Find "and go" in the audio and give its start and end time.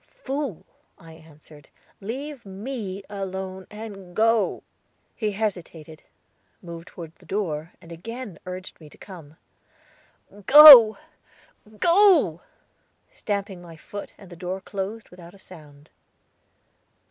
3.69-4.63